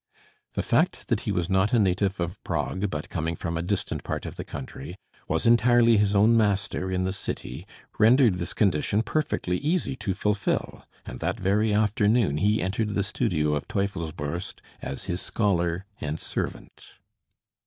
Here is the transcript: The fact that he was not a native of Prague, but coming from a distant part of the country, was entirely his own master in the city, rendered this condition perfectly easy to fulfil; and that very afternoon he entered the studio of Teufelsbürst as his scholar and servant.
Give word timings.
The 0.55 0.63
fact 0.63 1.09
that 1.09 1.19
he 1.29 1.31
was 1.31 1.47
not 1.47 1.73
a 1.73 1.77
native 1.77 2.19
of 2.19 2.43
Prague, 2.43 2.89
but 2.89 3.07
coming 3.11 3.35
from 3.35 3.55
a 3.55 3.61
distant 3.61 4.03
part 4.03 4.25
of 4.25 4.35
the 4.35 4.43
country, 4.43 4.95
was 5.27 5.45
entirely 5.45 5.95
his 5.97 6.15
own 6.15 6.35
master 6.35 6.89
in 6.89 7.03
the 7.03 7.13
city, 7.13 7.67
rendered 7.99 8.39
this 8.39 8.55
condition 8.55 9.03
perfectly 9.03 9.57
easy 9.57 9.95
to 9.97 10.15
fulfil; 10.15 10.83
and 11.05 11.19
that 11.19 11.39
very 11.39 11.71
afternoon 11.71 12.37
he 12.37 12.63
entered 12.63 12.95
the 12.95 13.03
studio 13.03 13.53
of 13.53 13.67
Teufelsbürst 13.67 14.59
as 14.81 15.03
his 15.03 15.21
scholar 15.21 15.85
and 15.99 16.19
servant. 16.19 16.95